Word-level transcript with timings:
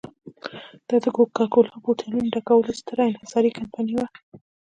دا 0.87 0.95
د 1.03 1.05
کوکا 1.15 1.45
کولا 1.53 1.75
بوتلونو 1.83 2.31
ډکولو 2.35 2.77
ستره 2.81 3.01
انحصاري 3.09 3.49
کمپنۍ 3.57 3.93
وه. 3.97 4.07